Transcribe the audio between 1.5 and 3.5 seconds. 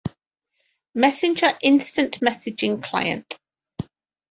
instant messaging client.